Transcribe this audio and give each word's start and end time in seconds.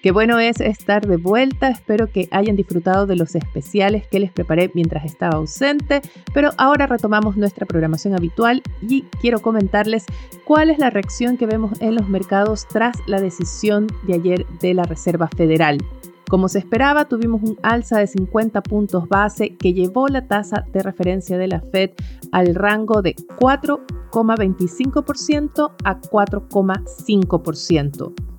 Qué 0.00 0.12
bueno 0.12 0.38
es 0.38 0.60
estar 0.60 1.08
de 1.08 1.16
vuelta, 1.16 1.70
espero 1.70 2.08
que 2.08 2.28
hayan 2.30 2.54
disfrutado 2.54 3.06
de 3.06 3.16
los 3.16 3.34
especiales 3.34 4.06
que 4.06 4.20
les 4.20 4.30
preparé 4.30 4.70
mientras 4.72 5.04
estaba 5.04 5.38
ausente, 5.38 6.02
pero 6.32 6.50
ahora 6.56 6.86
retomamos 6.86 7.36
nuestra 7.36 7.66
programación 7.66 8.14
habitual 8.14 8.62
y 8.80 9.02
quiero 9.20 9.40
comentarles 9.40 10.04
cuál 10.44 10.70
es 10.70 10.78
la 10.78 10.90
reacción 10.90 11.36
que 11.36 11.46
vemos 11.46 11.80
en 11.80 11.96
los 11.96 12.08
mercados 12.08 12.68
tras 12.68 12.96
la 13.08 13.20
decisión 13.20 13.88
de 14.06 14.14
ayer 14.14 14.46
de 14.60 14.74
la 14.74 14.84
Reserva 14.84 15.26
Federal. 15.36 15.78
Como 16.28 16.48
se 16.48 16.60
esperaba, 16.60 17.06
tuvimos 17.06 17.42
un 17.42 17.58
alza 17.64 17.98
de 17.98 18.06
50 18.06 18.62
puntos 18.62 19.08
base 19.08 19.56
que 19.56 19.72
llevó 19.72 20.06
la 20.06 20.28
tasa 20.28 20.64
de 20.72 20.80
referencia 20.82 21.36
de 21.38 21.48
la 21.48 21.60
Fed 21.60 21.90
al 22.30 22.54
rango 22.54 23.02
de 23.02 23.16
4,25% 23.40 25.72
a 25.82 26.00
4,5%. 26.00 28.37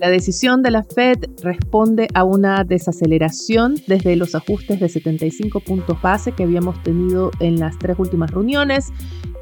La 0.00 0.10
decisión 0.10 0.62
de 0.62 0.72
la 0.72 0.82
Fed 0.82 1.18
responde 1.42 2.08
a 2.14 2.24
una 2.24 2.64
desaceleración 2.64 3.76
desde 3.86 4.16
los 4.16 4.34
ajustes 4.34 4.80
de 4.80 4.88
75 4.88 5.60
puntos 5.60 6.02
base 6.02 6.32
que 6.32 6.42
habíamos 6.42 6.82
tenido 6.82 7.30
en 7.38 7.60
las 7.60 7.78
tres 7.78 7.96
últimas 7.98 8.32
reuniones 8.32 8.92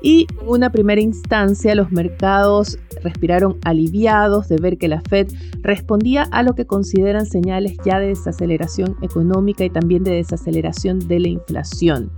y 0.03 0.27
en 0.41 0.49
una 0.49 0.71
primera 0.71 1.01
instancia 1.01 1.75
los 1.75 1.91
mercados 1.91 2.79
respiraron 3.03 3.59
aliviados 3.65 4.49
de 4.49 4.57
ver 4.57 4.77
que 4.77 4.89
la 4.89 5.01
Fed 5.01 5.29
respondía 5.63 6.25
a 6.33 6.43
lo 6.43 6.55
que 6.55 6.67
consideran 6.67 7.25
señales 7.25 7.77
ya 7.85 7.99
de 7.99 8.09
desaceleración 8.09 8.97
económica 9.01 9.65
y 9.65 9.71
también 9.71 10.05
de 10.05 10.13
desaceleración 10.13 10.99
de 11.09 11.21
la 11.21 11.29
inflación. 11.29 12.11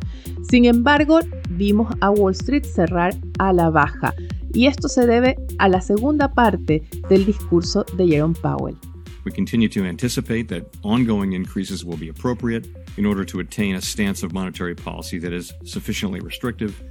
Sin 0.51 0.65
embargo, 0.65 1.21
vimos 1.51 1.95
a 2.01 2.11
Wall 2.11 2.33
Street 2.33 2.65
cerrar 2.65 3.15
a 3.39 3.53
la 3.53 3.71
baja 3.71 4.15
y 4.55 4.67
esto 4.67 4.89
se 4.89 5.07
debe 5.07 5.37
a 5.59 5.69
la 5.69 5.81
segunda 5.81 6.33
parte 6.33 6.83
del 7.11 7.27
discurso 7.27 7.85
de 7.97 8.07
Jerome 8.07 8.35
Powell. 8.41 8.77
We 9.25 9.33
continue 9.33 9.69
to 9.71 9.85
anticipate 9.85 10.49
that 10.49 10.65
ongoing 10.83 11.33
increases 11.33 11.85
will 11.85 11.97
be 11.97 12.09
appropriate 12.09 12.67
in 12.97 13.07
order 13.07 13.25
to 13.25 13.41
attain 13.41 13.75
a 13.75 13.81
stance 13.81 14.23
of 14.23 14.33
monetary 14.33 14.75
policy 14.75 15.19
that 15.19 15.33
is 15.33 15.53
sufficiently 15.65 16.21
restrictive 16.21 16.83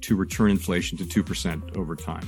to 0.00 0.16
return 0.16 0.50
inflation 0.50 0.98
to 0.98 1.04
2% 1.04 1.76
over 1.76 1.94
time. 1.94 2.26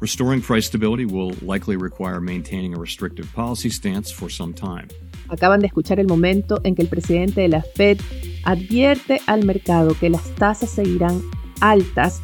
Restoring 0.00 0.40
price 0.40 0.66
stability 0.66 1.04
will 1.04 1.32
likely 1.42 1.76
require 1.76 2.20
maintaining 2.20 2.74
a 2.74 2.78
restrictive 2.78 3.32
policy 3.34 3.70
stance 3.70 4.10
for 4.10 4.28
some 4.28 4.52
time. 4.52 4.88
Acaban 5.28 5.60
de 5.60 5.66
escuchar 5.66 6.00
el 6.00 6.08
momento 6.08 6.60
en 6.64 6.74
que 6.74 6.82
el 6.82 6.88
presidente 6.88 7.42
de 7.42 7.48
la 7.48 7.62
Fed 7.62 8.00
advierte 8.44 9.20
al 9.26 9.44
mercado 9.44 9.94
que 9.98 10.10
las 10.10 10.34
tasas 10.34 10.70
seguirán 10.70 11.22
altas 11.60 12.20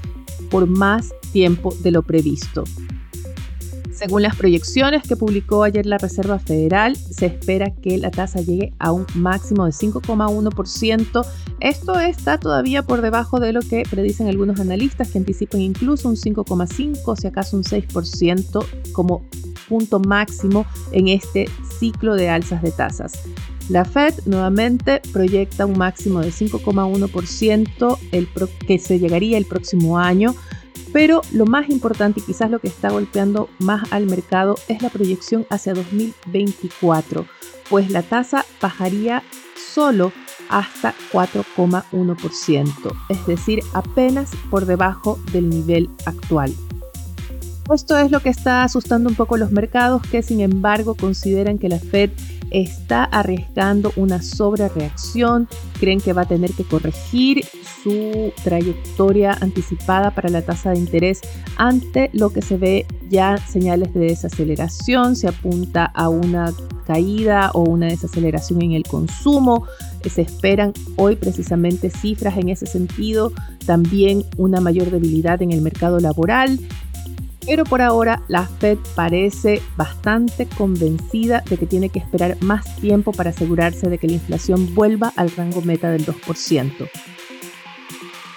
por 0.51 0.67
más 0.67 1.13
tiempo 1.33 1.75
de 1.83 1.91
lo 1.91 2.03
previsto. 2.03 2.65
Según 3.99 4.23
las 4.23 4.37
proyecciones 4.37 5.03
que 5.03 5.17
publicó 5.17 5.65
ayer 5.65 5.85
la 5.85 5.99
Reserva 5.99 6.39
Federal, 6.39 6.95
se 6.95 7.27
espera 7.27 7.75
que 7.75 7.99
la 7.99 8.13
tasa 8.13 8.41
llegue 8.41 8.73
a 8.79 8.93
un 8.93 9.05
máximo 9.17 9.65
de 9.65 9.73
5,1%. 9.73 11.27
Esto 11.59 11.99
está 11.99 12.39
todavía 12.39 12.85
por 12.85 13.03
debajo 13.03 13.41
de 13.41 13.53
lo 13.53 13.61
que 13.61 13.83
predicen 13.91 14.29
algunos 14.29 14.61
analistas 14.61 15.11
que 15.11 15.19
anticipan 15.19 15.63
incluso 15.63 16.09
un 16.09 16.15
5,5, 16.15 17.17
si 17.21 17.27
acaso 17.27 17.57
un 17.57 17.65
6% 17.65 18.65
como 18.93 19.25
punto 19.69 20.01
máximo 20.01 20.67
en 20.93 21.09
este 21.09 21.49
ciclo 21.79 22.15
de 22.15 22.29
alzas 22.29 22.63
de 22.63 22.73
tasas. 22.73 23.13
La 23.69 23.85
Fed 23.85 24.15
nuevamente 24.25 25.03
proyecta 25.13 25.67
un 25.67 25.77
máximo 25.77 26.21
de 26.21 26.31
5,1% 26.31 28.49
que 28.67 28.79
se 28.79 28.99
llegaría 28.99 29.37
el 29.37 29.45
próximo 29.45 29.99
año, 29.99 30.35
pero 30.93 31.21
lo 31.33 31.45
más 31.45 31.69
importante 31.69 32.21
y 32.21 32.23
quizás 32.23 32.51
lo 32.51 32.61
que 32.61 32.69
está 32.69 32.89
golpeando 32.89 33.51
más 33.59 33.93
al 33.93 34.07
mercado 34.07 34.55
es 34.69 34.81
la 34.81 34.89
proyección 34.89 35.47
hacia 35.51 35.75
2024, 35.75 37.27
pues 37.69 37.91
la 37.91 38.03
tasa 38.03 38.47
bajaría 38.61 39.23
solo 39.55 40.13
hasta 40.49 40.95
4,1%, 41.13 42.93
es 43.11 43.27
decir, 43.27 43.61
apenas 43.75 44.31
por 44.51 44.65
debajo 44.65 45.19
del 45.31 45.51
nivel 45.51 45.91
actual. 46.07 46.55
Esto 47.73 47.99
es 47.99 48.11
lo 48.11 48.21
que 48.21 48.31
está 48.31 48.65
asustando 48.65 49.11
un 49.11 49.15
poco 49.15 49.37
los 49.37 49.51
mercados 49.51 50.01
que 50.03 50.23
sin 50.23 50.41
embargo 50.41 50.95
consideran 50.95 51.59
que 51.59 51.69
la 51.69 51.79
Fed 51.79 52.11
está 52.51 53.05
arriesgando 53.05 53.93
una 53.97 54.23
sobrereacción, 54.23 55.49
creen 55.79 56.01
que 56.01 56.15
va 56.15 56.23
a 56.23 56.29
tener 56.29 56.53
que 56.53 56.65
corregir 56.65 57.45
su 57.83 58.33
trayectoria 58.43 59.37
anticipada 59.41 60.13
para 60.13 60.31
la 60.31 60.41
tasa 60.41 60.71
de 60.71 60.79
interés 60.79 61.21
ante 61.57 62.09
lo 62.15 62.31
que 62.31 62.41
se 62.41 62.57
ve 62.57 62.87
ya 63.11 63.37
señales 63.37 63.93
de 63.93 64.01
desaceleración, 64.01 65.15
se 65.15 65.29
apunta 65.29 65.85
a 65.85 66.09
una 66.09 66.55
caída 66.87 67.51
o 67.53 67.65
una 67.65 67.89
desaceleración 67.89 68.63
en 68.63 68.73
el 68.73 68.85
consumo, 68.85 69.67
se 70.09 70.23
esperan 70.23 70.73
hoy 70.97 71.17
precisamente 71.17 71.91
cifras 71.91 72.37
en 72.37 72.49
ese 72.49 72.67
sentido, 72.67 73.33
también 73.67 74.25
una 74.37 74.61
mayor 74.61 74.91
debilidad 74.91 75.43
en 75.43 75.53
el 75.53 75.61
mercado 75.61 76.01
laboral 76.01 76.59
pero 77.49 77.65
por 77.65 77.81
ahora 77.81 78.23
la 78.29 78.47
Fed 78.47 78.79
parece 78.95 79.63
bastante 79.77 80.47
convencida 80.47 81.43
de 81.49 81.57
que 81.57 81.67
tiene 81.67 81.89
que 81.89 81.99
esperar 81.99 82.37
más 82.43 82.77
tiempo 82.77 83.13
para 83.13 83.31
asegurarse 83.31 83.89
de 83.89 83.97
que 83.97 84.07
la 84.07 84.13
inflación 84.15 84.75
vuelva 84.75 85.15
al 85.17 85.31
rango 85.31 85.63
meta 85.63 85.91
del 85.91 86.05
2%. 86.05 86.91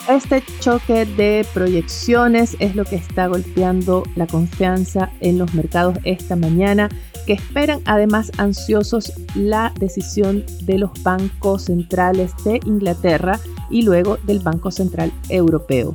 Este 0.10 0.42
choque 0.62 1.06
de 1.06 1.46
proyecciones 1.54 2.56
es 2.60 2.76
lo 2.76 2.86
que 2.86 2.96
está 2.96 3.28
golpeando 3.28 4.04
la 4.16 4.28
confianza 4.28 5.12
en 5.20 5.38
los 5.38 5.54
mercados 5.54 5.98
esta 6.06 6.38
mañana, 6.38 6.90
que 7.28 7.34
esperan 7.34 7.82
además 7.86 8.32
ansiosos 8.38 9.12
la 9.36 9.74
decisión 9.78 10.46
de 10.62 10.80
los 10.80 10.92
bancos 11.04 11.66
centrales 11.66 12.32
de 12.46 12.62
Inglaterra 12.66 13.40
y 13.70 13.84
luego 13.84 14.18
del 14.24 14.40
Banco 14.40 14.72
Central 14.72 15.12
Europeo. 15.30 15.94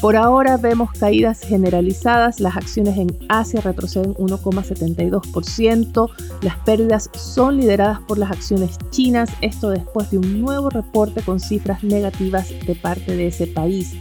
Por 0.00 0.16
ahora 0.16 0.58
vemos 0.58 0.92
caídas 0.92 1.40
generalizadas, 1.40 2.38
las 2.38 2.56
acciones 2.56 2.98
en 2.98 3.16
Asia 3.30 3.62
retroceden 3.62 4.14
1,72%, 4.14 6.10
las 6.42 6.56
pérdidas 6.58 7.10
son 7.14 7.56
lideradas 7.56 8.00
por 8.00 8.18
las 8.18 8.30
acciones 8.30 8.76
chinas, 8.90 9.30
esto 9.40 9.70
después 9.70 10.10
de 10.10 10.18
un 10.18 10.42
nuevo 10.42 10.68
reporte 10.68 11.22
con 11.22 11.40
cifras 11.40 11.82
negativas 11.82 12.50
de 12.66 12.74
parte 12.74 13.16
de 13.16 13.28
ese 13.28 13.46
país. 13.46 13.94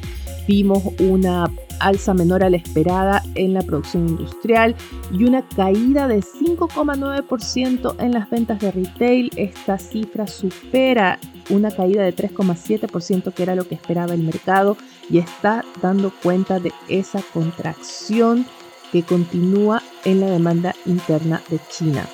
Vimos 0.47 0.83
una 0.99 1.49
alza 1.79 2.13
menor 2.13 2.43
a 2.43 2.49
la 2.49 2.57
esperada 2.57 3.23
en 3.35 3.53
la 3.53 3.61
producción 3.61 4.07
industrial 4.07 4.75
y 5.11 5.23
una 5.23 5.47
caída 5.47 6.07
de 6.07 6.21
5,9% 6.21 7.95
en 7.99 8.11
las 8.11 8.29
ventas 8.29 8.59
de 8.59 8.71
retail. 8.71 9.31
Esta 9.35 9.77
cifra 9.77 10.27
supera 10.27 11.19
una 11.49 11.71
caída 11.71 12.03
de 12.03 12.15
3,7% 12.15 13.33
que 13.33 13.43
era 13.43 13.55
lo 13.55 13.67
que 13.67 13.75
esperaba 13.75 14.13
el 14.13 14.23
mercado 14.23 14.77
y 15.09 15.17
está 15.19 15.63
dando 15.81 16.11
cuenta 16.23 16.59
de 16.59 16.71
esa 16.89 17.21
contracción 17.33 18.45
que 18.91 19.03
continúa 19.03 19.81
en 20.05 20.21
la 20.21 20.27
demanda 20.27 20.75
interna 20.85 21.41
de 21.49 21.59
China. 21.69 22.07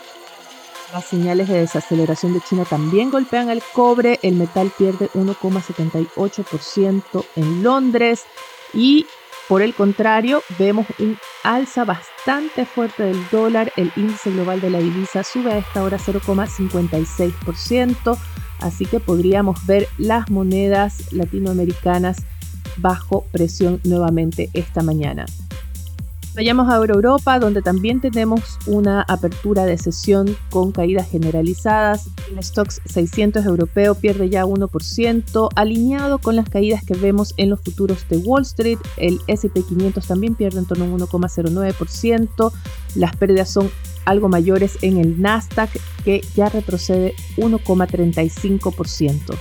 Las 0.94 1.06
señales 1.06 1.48
de 1.48 1.60
desaceleración 1.60 2.34
de 2.34 2.42
China 2.42 2.66
también 2.66 3.12
golpean 3.12 3.50
al 3.50 3.64
cobre, 3.74 4.20
el 4.24 4.36
metal 4.36 4.74
pierde 4.78 5.10
1,78% 5.14 7.26
en 7.38 7.64
Londres. 7.64 8.26
Y 8.74 9.06
por 9.48 9.62
el 9.62 9.74
contrario 9.74 10.44
vemos 10.60 10.86
un 11.00 11.18
alza 11.44 11.86
bastante 11.86 12.66
fuerte 12.66 13.04
del 13.04 13.30
dólar, 13.30 13.72
el 13.78 13.94
índice 13.96 14.32
global 14.32 14.60
de 14.60 14.70
la 14.70 14.80
divisa 14.80 15.24
sube 15.24 15.54
a 15.54 15.60
esta 15.60 15.82
hora 15.82 15.98
0,56%, 15.98 18.18
así 18.60 18.86
que 18.86 19.00
podríamos 19.00 19.66
ver 19.66 19.88
las 19.98 20.30
monedas 20.30 21.14
latinoamericanas 21.14 22.18
bajo 22.78 23.26
presión 23.32 23.80
nuevamente 23.86 24.50
esta 24.54 24.84
mañana. 24.84 25.26
Vayamos 26.34 26.70
a 26.70 26.78
Europa, 26.78 27.40
donde 27.40 27.62
también 27.62 28.00
tenemos 28.00 28.58
una 28.66 29.02
apertura 29.02 29.66
de 29.66 29.78
sesión 29.78 30.38
con 30.50 30.72
caídas 30.72 31.10
generalizadas. 31.10 32.10
El 32.32 32.42
Stocks 32.42 32.80
600 32.86 33.46
europeo 33.46 33.96
pierde 33.96 34.30
ya 34.30 34.46
1%, 34.46 35.50
alineado 35.56 36.20
con 36.20 36.38
las 36.38 36.50
caídas 36.50 36.86
que 36.86 36.94
vemos 36.94 37.34
en 37.36 37.50
los 37.50 37.60
futuros 37.60 38.08
de 38.08 38.16
Wall 38.18 38.44
Street. 38.44 38.80
El 38.96 39.20
SP 39.28 39.68
500 39.68 40.08
también 40.08 40.36
pierde 40.36 40.60
en 40.60 40.66
torno 40.66 40.86
a 40.86 40.88
un 40.88 41.02
1,09%. 41.02 42.54
Las 42.96 43.14
pérdidas 43.18 43.50
son 43.50 43.70
algo 44.06 44.30
mayores 44.30 44.78
en 44.82 44.98
el 44.98 45.22
Nasdaq, 45.22 45.70
que 46.06 46.22
ya 46.34 46.48
retrocede 46.48 47.14
1,35%. 47.38 49.38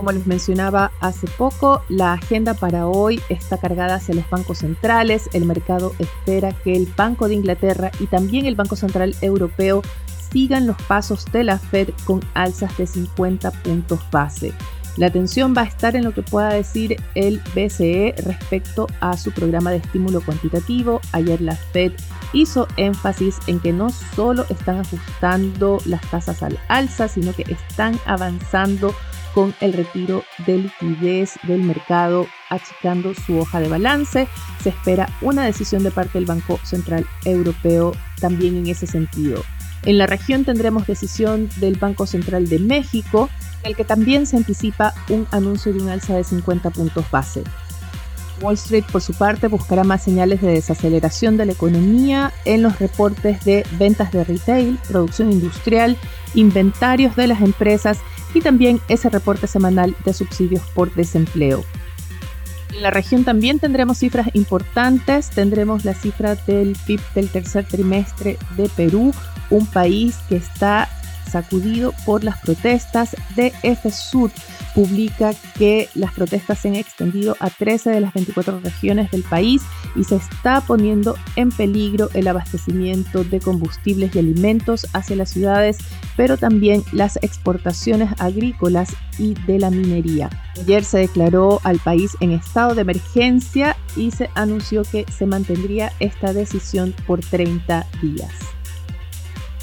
Como 0.00 0.12
les 0.12 0.26
mencionaba 0.26 0.92
hace 1.00 1.26
poco, 1.26 1.82
la 1.90 2.14
agenda 2.14 2.54
para 2.54 2.86
hoy 2.86 3.20
está 3.28 3.58
cargada 3.58 3.96
hacia 3.96 4.14
los 4.14 4.30
bancos 4.30 4.60
centrales. 4.60 5.28
El 5.34 5.44
mercado 5.44 5.92
espera 5.98 6.52
que 6.52 6.74
el 6.74 6.86
Banco 6.96 7.28
de 7.28 7.34
Inglaterra 7.34 7.90
y 8.00 8.06
también 8.06 8.46
el 8.46 8.54
Banco 8.54 8.76
Central 8.76 9.14
Europeo 9.20 9.82
sigan 10.32 10.66
los 10.66 10.80
pasos 10.84 11.26
de 11.26 11.44
la 11.44 11.58
Fed 11.58 11.90
con 12.06 12.20
alzas 12.32 12.78
de 12.78 12.86
50 12.86 13.50
puntos 13.50 14.00
base. 14.10 14.54
La 14.96 15.08
atención 15.08 15.52
va 15.54 15.62
a 15.62 15.66
estar 15.66 15.94
en 15.94 16.04
lo 16.04 16.14
que 16.14 16.22
pueda 16.22 16.48
decir 16.48 16.96
el 17.14 17.42
BCE 17.54 18.14
respecto 18.24 18.86
a 19.00 19.18
su 19.18 19.32
programa 19.32 19.70
de 19.70 19.76
estímulo 19.76 20.22
cuantitativo. 20.22 21.02
Ayer 21.12 21.42
la 21.42 21.56
Fed 21.56 21.92
hizo 22.32 22.66
énfasis 22.78 23.38
en 23.48 23.60
que 23.60 23.74
no 23.74 23.90
solo 23.90 24.46
están 24.48 24.78
ajustando 24.78 25.78
las 25.84 26.00
tasas 26.10 26.42
al 26.42 26.58
alza, 26.68 27.06
sino 27.06 27.34
que 27.34 27.42
están 27.42 27.98
avanzando 28.06 28.94
con 29.34 29.54
el 29.60 29.72
retiro 29.72 30.24
de 30.46 30.58
liquidez 30.58 31.38
del 31.44 31.62
mercado, 31.62 32.26
achicando 32.48 33.14
su 33.14 33.38
hoja 33.38 33.60
de 33.60 33.68
balance. 33.68 34.28
Se 34.62 34.70
espera 34.70 35.08
una 35.20 35.44
decisión 35.44 35.82
de 35.82 35.90
parte 35.90 36.18
del 36.18 36.26
Banco 36.26 36.58
Central 36.62 37.06
Europeo 37.24 37.92
también 38.20 38.56
en 38.56 38.66
ese 38.66 38.86
sentido. 38.86 39.42
En 39.84 39.96
la 39.96 40.06
región 40.06 40.44
tendremos 40.44 40.86
decisión 40.86 41.48
del 41.56 41.76
Banco 41.76 42.06
Central 42.06 42.48
de 42.48 42.58
México, 42.58 43.30
en 43.62 43.70
el 43.70 43.76
que 43.76 43.84
también 43.84 44.26
se 44.26 44.36
anticipa 44.36 44.92
un 45.08 45.26
anuncio 45.30 45.72
de 45.72 45.80
un 45.80 45.88
alza 45.88 46.14
de 46.14 46.24
50 46.24 46.70
puntos 46.70 47.10
base. 47.10 47.42
Wall 48.40 48.54
Street, 48.54 48.84
por 48.90 49.02
su 49.02 49.14
parte, 49.14 49.48
buscará 49.48 49.84
más 49.84 50.02
señales 50.02 50.40
de 50.40 50.52
desaceleración 50.52 51.36
de 51.36 51.46
la 51.46 51.52
economía 51.52 52.32
en 52.44 52.62
los 52.62 52.78
reportes 52.78 53.44
de 53.44 53.64
ventas 53.78 54.12
de 54.12 54.24
retail, 54.24 54.78
producción 54.88 55.30
industrial, 55.32 55.96
inventarios 56.34 57.16
de 57.16 57.26
las 57.26 57.42
empresas 57.42 57.98
y 58.34 58.40
también 58.40 58.80
ese 58.88 59.10
reporte 59.10 59.46
semanal 59.46 59.94
de 60.04 60.12
subsidios 60.12 60.62
por 60.74 60.94
desempleo. 60.94 61.64
En 62.72 62.82
la 62.82 62.90
región 62.90 63.24
también 63.24 63.58
tendremos 63.58 63.98
cifras 63.98 64.28
importantes, 64.32 65.30
tendremos 65.30 65.84
la 65.84 65.94
cifra 65.94 66.36
del 66.36 66.76
PIB 66.86 67.00
del 67.14 67.28
tercer 67.28 67.66
trimestre 67.66 68.38
de 68.56 68.68
Perú, 68.68 69.12
un 69.50 69.66
país 69.66 70.16
que 70.28 70.36
está 70.36 70.88
sacudido 71.28 71.92
por 72.04 72.24
las 72.24 72.38
protestas 72.40 73.16
de 73.36 73.52
FSUD 73.62 74.30
publica 74.74 75.32
que 75.58 75.88
las 75.94 76.12
protestas 76.12 76.60
se 76.60 76.68
han 76.68 76.76
extendido 76.76 77.36
a 77.40 77.50
13 77.50 77.90
de 77.90 78.00
las 78.00 78.14
24 78.14 78.60
regiones 78.60 79.10
del 79.10 79.22
país 79.22 79.62
y 79.96 80.04
se 80.04 80.16
está 80.16 80.60
poniendo 80.60 81.16
en 81.36 81.50
peligro 81.50 82.08
el 82.14 82.28
abastecimiento 82.28 83.24
de 83.24 83.40
combustibles 83.40 84.14
y 84.14 84.20
alimentos 84.20 84.86
hacia 84.92 85.16
las 85.16 85.30
ciudades, 85.30 85.78
pero 86.16 86.36
también 86.36 86.82
las 86.92 87.16
exportaciones 87.22 88.10
agrícolas 88.18 88.94
y 89.18 89.34
de 89.46 89.58
la 89.58 89.70
minería. 89.70 90.30
Ayer 90.58 90.84
se 90.84 90.98
declaró 90.98 91.60
al 91.64 91.78
país 91.78 92.16
en 92.20 92.32
estado 92.32 92.74
de 92.74 92.82
emergencia 92.82 93.76
y 93.96 94.10
se 94.10 94.30
anunció 94.34 94.82
que 94.82 95.04
se 95.10 95.26
mantendría 95.26 95.92
esta 96.00 96.32
decisión 96.32 96.94
por 97.06 97.20
30 97.20 97.86
días. 98.02 98.32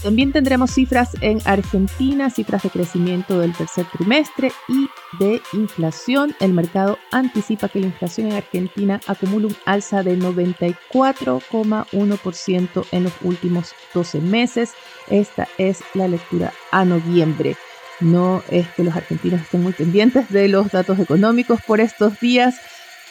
También 0.03 0.31
tendremos 0.31 0.69
cifras 0.71 1.09
en 1.21 1.39
Argentina, 1.45 2.29
cifras 2.29 2.61
de 2.63 2.69
crecimiento 2.69 3.39
del 3.39 3.53
tercer 3.53 3.85
trimestre 3.85 4.51
y 4.67 4.88
de 5.19 5.41
inflación. 5.53 6.35
El 6.39 6.53
mercado 6.53 6.99
anticipa 7.11 7.67
que 7.67 7.79
la 7.79 7.88
inflación 7.88 8.27
en 8.27 8.33
Argentina 8.33 9.01
acumula 9.07 9.47
un 9.47 9.55
alza 9.65 10.03
de 10.03 10.15
94,1% 10.17 12.85
en 12.91 13.03
los 13.03 13.13
últimos 13.23 13.73
12 13.94 14.21
meses. 14.21 14.73
Esta 15.09 15.47
es 15.57 15.79
la 15.94 16.07
lectura 16.07 16.53
a 16.71 16.85
noviembre. 16.85 17.57
No 17.99 18.44
es 18.49 18.67
que 18.69 18.83
los 18.83 18.95
argentinos 18.95 19.41
estén 19.41 19.63
muy 19.63 19.73
pendientes 19.73 20.29
de 20.29 20.47
los 20.47 20.71
datos 20.71 20.99
económicos 20.99 21.59
por 21.65 21.81
estos 21.81 22.19
días, 22.19 22.55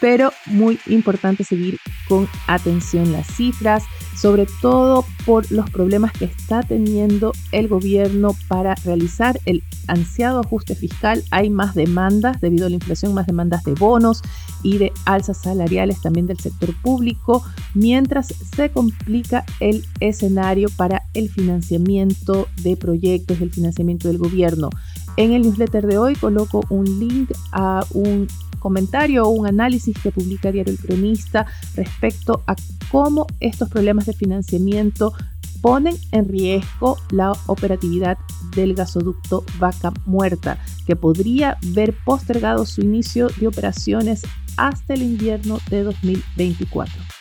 pero 0.00 0.32
muy 0.46 0.78
importante 0.86 1.42
seguir 1.42 1.80
con 2.08 2.28
atención 2.46 3.12
las 3.12 3.26
cifras, 3.26 3.82
sobre 4.16 4.46
todo 4.62 5.04
por 5.24 5.50
los 5.52 5.68
problemas 5.70 6.12
que 6.12 6.24
está 6.24 6.62
teniendo 6.62 7.32
el 7.52 7.68
gobierno 7.68 8.34
para 8.48 8.74
realizar 8.76 9.38
el 9.44 9.62
ansiado 9.88 10.40
ajuste 10.40 10.74
fiscal. 10.74 11.22
Hay 11.30 11.50
más 11.50 11.74
demandas 11.74 12.40
debido 12.40 12.66
a 12.66 12.68
la 12.68 12.76
inflación, 12.76 13.14
más 13.14 13.26
demandas 13.26 13.64
de 13.64 13.74
bonos 13.74 14.22
y 14.62 14.78
de 14.78 14.92
alzas 15.04 15.38
salariales 15.42 16.00
también 16.00 16.26
del 16.26 16.38
sector 16.38 16.74
público, 16.82 17.44
mientras 17.74 18.34
se 18.54 18.70
complica 18.70 19.44
el 19.60 19.84
escenario 20.00 20.68
para 20.76 21.02
el 21.14 21.28
financiamiento 21.30 22.48
de 22.62 22.76
proyectos, 22.76 23.40
el 23.40 23.50
financiamiento 23.50 24.08
del 24.08 24.18
gobierno. 24.18 24.70
En 25.16 25.32
el 25.32 25.42
newsletter 25.42 25.86
de 25.86 25.98
hoy 25.98 26.14
coloco 26.14 26.62
un 26.68 26.98
link 26.98 27.30
a 27.52 27.84
un 27.92 28.28
comentario 28.58 29.24
o 29.24 29.30
un 29.30 29.46
análisis 29.46 29.96
que 30.02 30.10
publica 30.10 30.52
Diario 30.52 30.72
El 30.72 30.78
Cronista 30.78 31.46
respecto 31.74 32.42
a 32.46 32.56
cómo 32.90 33.26
estos 33.40 33.68
problemas 33.68 34.06
de 34.06 34.12
financiamiento 34.12 35.12
ponen 35.60 35.96
en 36.12 36.28
riesgo 36.28 36.96
la 37.10 37.32
operatividad 37.46 38.18
del 38.54 38.74
gasoducto 38.74 39.44
Vaca 39.58 39.92
Muerta, 40.04 40.58
que 40.86 40.96
podría 40.96 41.58
ver 41.68 41.94
postergado 42.04 42.66
su 42.66 42.82
inicio 42.82 43.28
de 43.40 43.48
operaciones 43.48 44.22
hasta 44.56 44.94
el 44.94 45.02
invierno 45.02 45.58
de 45.70 45.82
2024. 45.82 47.15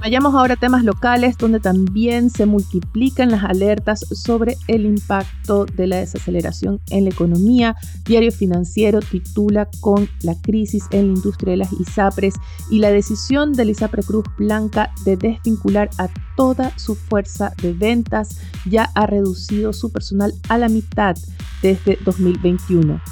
Vayamos 0.00 0.34
ahora 0.34 0.54
a 0.54 0.56
temas 0.56 0.82
locales 0.82 1.36
donde 1.36 1.60
también 1.60 2.30
se 2.30 2.46
multiplican 2.46 3.30
las 3.30 3.44
alertas 3.44 4.00
sobre 4.00 4.56
el 4.66 4.86
impacto 4.86 5.66
de 5.66 5.86
la 5.86 5.96
desaceleración 5.96 6.80
en 6.88 7.04
la 7.04 7.10
economía. 7.10 7.76
Diario 8.06 8.32
Financiero 8.32 9.00
titula 9.00 9.68
con 9.80 10.08
la 10.22 10.34
crisis 10.40 10.86
en 10.90 11.08
la 11.08 11.12
industria 11.16 11.50
de 11.50 11.58
las 11.58 11.72
ISAPRES 11.74 12.34
y 12.70 12.78
la 12.78 12.90
decisión 12.90 13.52
del 13.52 13.68
ISAPRE 13.68 14.02
Cruz 14.02 14.24
Blanca 14.38 14.90
de 15.04 15.18
desvincular 15.18 15.90
a 15.98 16.08
toda 16.34 16.72
su 16.78 16.94
fuerza 16.94 17.52
de 17.60 17.74
ventas 17.74 18.40
ya 18.64 18.90
ha 18.94 19.06
reducido 19.06 19.74
su 19.74 19.92
personal 19.92 20.32
a 20.48 20.56
la 20.56 20.70
mitad 20.70 21.14
desde 21.60 21.98
2021. 22.06 23.02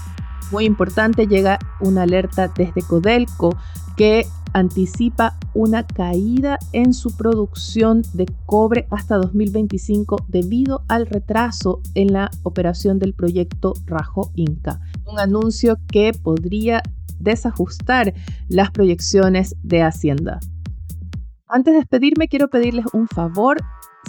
Muy 0.51 0.65
importante, 0.65 1.27
llega 1.27 1.59
una 1.81 2.05
alerta 2.05 2.49
desde 2.49 2.81
Codelco 2.81 3.55
que 3.99 4.27
anticipa 4.53 5.39
una 5.55 5.87
caída 5.87 6.59
en 6.73 6.93
su 6.93 7.17
producción 7.17 8.03
de 8.13 8.27
cobre 8.47 8.87
hasta 8.91 9.17
2025 9.17 10.25
debido 10.29 10.85
al 10.89 11.07
retraso 11.07 11.81
en 11.95 12.13
la 12.13 12.31
operación 12.43 12.99
del 12.99 13.15
proyecto 13.15 13.75
Rajo 13.87 14.31
Inca. 14.35 14.81
Un 15.07 15.19
anuncio 15.19 15.79
que 15.91 16.13
podría 16.13 16.83
desajustar 17.19 18.15
las 18.49 18.71
proyecciones 18.71 19.57
de 19.63 19.83
Hacienda. 19.83 20.41
Antes 21.49 21.73
de 21.73 21.79
despedirme, 21.81 22.29
quiero 22.29 22.49
pedirles 22.49 22.87
un 22.93 23.09
favor 23.09 23.57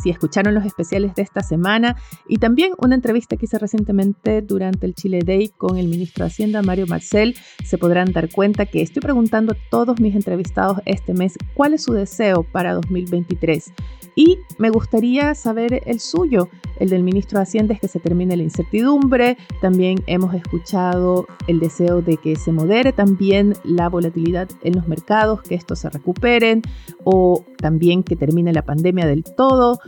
si 0.01 0.10
escucharon 0.10 0.53
los 0.53 0.65
especiales 0.65 1.15
de 1.15 1.22
esta 1.22 1.41
semana 1.41 1.96
y 2.27 2.38
también 2.38 2.74
una 2.77 2.96
entrevista 2.96 3.38
que 3.38 3.46
hice 3.46 3.60
recientemente 3.60 4.41
durante 4.41 4.86
el 4.86 4.96
Chile 4.96 5.20
Day 5.25 5.50
con 5.50 5.77
el 5.77 5.88
ministro 5.88 6.25
de 6.25 6.32
Hacienda, 6.32 6.62
Mario 6.62 6.88
Marcel, 6.88 7.36
se 7.63 7.77
podrán 7.77 8.12
dar 8.12 8.29
cuenta 8.29 8.65
que 8.65 8.82
estoy 8.82 9.01
preguntando 9.01 9.53
a 9.53 9.58
todos 9.70 10.00
mis 10.00 10.15
entrevistados 10.15 10.79
este 10.86 11.13
mes 11.13 11.36
cuál 11.53 11.74
es 11.74 11.84
su 11.84 11.94
deseo 11.94 12.44
para 12.44 12.74
2023. 12.74 13.72
Y 14.15 14.39
me 14.58 14.70
gustaría 14.70 15.34
saber 15.34 15.82
el 15.86 16.00
suyo. 16.00 16.50
El 16.77 16.89
del 16.89 17.03
ministro 17.03 17.39
de 17.39 17.44
Hacienda 17.44 17.74
es 17.74 17.79
que 17.79 17.88
se 17.88 18.00
termine 18.00 18.36
la 18.36 18.44
incertidumbre. 18.44 19.38
También 19.62 20.03
hemos 20.08 20.34
escuchado 20.34 21.25
el 21.48 21.60
deseo 21.60 22.01
de 22.01 22.18
que 22.18 22.36
se 22.36 22.51
modere 22.51 22.91
también 22.91 23.53
la 23.63 23.88
volatilidad 23.88 24.50
en 24.63 24.75
los 24.75 24.88
mercados, 24.88 25.41
que 25.41 25.56
estos 25.56 25.79
se 25.79 25.89
recuperen 25.89 26.62
o 27.03 27.46
también 27.58 28.03
que 28.03 28.15
termine 28.15 28.51
la 28.51 28.63
pandemia 28.63 29.06
del 29.06 29.24
todo. 29.24 29.79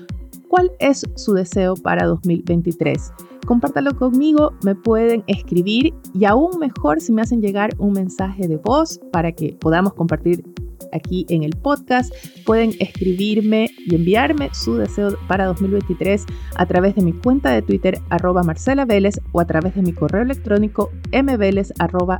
¿Cuál 0.51 0.69
es 0.79 1.05
su 1.15 1.31
deseo 1.31 1.75
para 1.75 2.05
2023? 2.05 3.13
Compártalo 3.47 3.95
conmigo, 3.95 4.51
me 4.65 4.75
pueden 4.75 5.23
escribir 5.27 5.93
y 6.13 6.25
aún 6.25 6.59
mejor 6.59 6.99
si 6.99 7.13
me 7.13 7.21
hacen 7.21 7.41
llegar 7.41 7.69
un 7.77 7.93
mensaje 7.93 8.49
de 8.49 8.57
voz 8.57 8.99
para 9.13 9.31
que 9.31 9.53
podamos 9.53 9.93
compartir 9.93 10.43
aquí 10.91 11.25
en 11.29 11.43
el 11.43 11.55
podcast. 11.55 12.13
Pueden 12.45 12.73
escribirme 12.81 13.69
y 13.87 13.95
enviarme 13.95 14.49
su 14.51 14.75
deseo 14.75 15.17
para 15.29 15.45
2023 15.45 16.25
a 16.55 16.65
través 16.65 16.95
de 16.95 17.03
mi 17.03 17.13
cuenta 17.13 17.51
de 17.51 17.61
Twitter 17.61 17.97
arroba 18.09 18.43
Marcela 18.43 18.83
Vélez 18.83 19.21
o 19.31 19.39
a 19.39 19.45
través 19.45 19.73
de 19.75 19.83
mi 19.83 19.93
correo 19.93 20.23
electrónico 20.23 20.91
mveles 21.13 21.71
arroba 21.79 22.19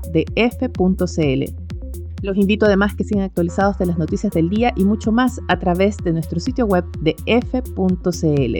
Los 2.22 2.38
invito 2.38 2.66
además 2.66 2.96
que 2.96 3.04
sigan 3.04 3.24
actualizados 3.24 3.78
de 3.80 3.88
las 3.88 3.98
noticias 3.98 4.32
del 4.32 4.50
día 4.50 4.74
y 4.76 4.86
mucho 4.86 5.12
más 5.12 5.40
a 5.48 5.58
través 5.58 5.98
de 5.98 6.14
nuestro 6.14 6.40
sitio 6.40 6.66
web 6.66 6.86
de 7.00 7.16
f.cl. 7.26 8.58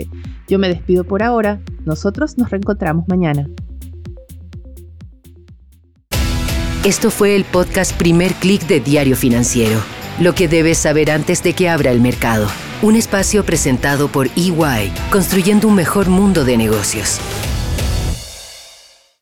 Yo 0.48 0.60
me 0.60 0.68
despido 0.68 1.04
por 1.04 1.22
ahora, 1.22 1.62
nosotros 1.86 2.38
nos 2.38 2.50
reencontramos 2.50 3.08
mañana. 3.08 3.48
Esto 6.84 7.12
fue 7.12 7.36
el 7.36 7.44
podcast 7.46 7.96
Primer 7.96 8.34
Click 8.34 8.66
de 8.66 8.80
Diario 8.80 9.16
Financiero. 9.16 9.80
Lo 10.20 10.34
que 10.34 10.48
debes 10.48 10.80
saber 10.80 11.12
antes 11.12 11.44
de 11.44 11.54
que 11.54 11.70
abra 11.70 11.92
el 11.92 12.02
mercado. 12.02 12.48
Un 12.82 12.96
espacio 12.96 13.46
presentado 13.46 14.08
por 14.08 14.28
EY, 14.36 14.92
construyendo 15.12 15.68
un 15.68 15.76
mejor 15.76 16.10
mundo 16.10 16.44
de 16.44 16.58
negocios. 16.58 17.20